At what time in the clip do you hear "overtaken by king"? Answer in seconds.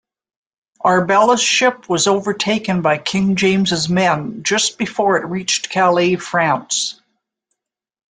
2.07-3.35